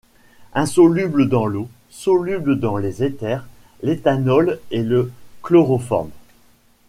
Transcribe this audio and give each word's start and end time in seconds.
Insoluble 0.55 1.29
dans 1.29 1.45
l'eau, 1.45 1.69
soluble 1.91 2.59
dans 2.59 2.77
les 2.77 3.03
éthers, 3.03 3.45
l'éthanol 3.83 4.59
et 4.71 4.81
le 4.81 5.11
chloroforme. 5.43 6.09